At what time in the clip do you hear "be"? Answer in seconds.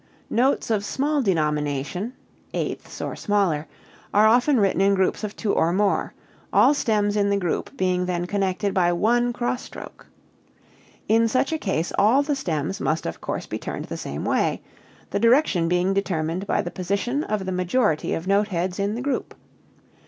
13.45-13.59